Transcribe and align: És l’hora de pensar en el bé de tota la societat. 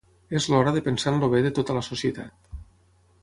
És 0.37 0.45
l’hora 0.51 0.71
de 0.77 0.81
pensar 0.87 1.11
en 1.13 1.19
el 1.27 1.31
bé 1.35 1.43
de 1.47 1.53
tota 1.59 1.77
la 1.79 1.85
societat. 1.91 2.51